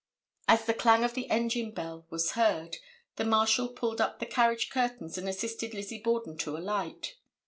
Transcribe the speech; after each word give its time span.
As 0.47 0.65
the 0.65 0.73
clang 0.73 1.03
of 1.03 1.13
the 1.13 1.29
engine 1.29 1.69
bell 1.69 2.07
was 2.09 2.31
heard, 2.31 2.77
the 3.17 3.23
Marshal 3.23 3.67
pulled 3.67 4.01
up 4.01 4.17
the 4.17 4.25
carriage 4.25 4.71
curtains 4.71 5.15
and 5.15 5.29
assisted 5.29 5.75
Lizzie 5.75 5.99
Borden 6.01 6.39
to 6.39 6.57
alight. 6.57 7.17